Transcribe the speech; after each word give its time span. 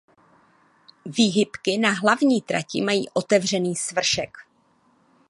Výhybky 1.05 1.77
na 1.77 1.91
hlavní 1.91 2.41
trati 2.41 2.81
mají 2.81 3.09
otevřený 3.13 3.75
svršek. 3.75 4.37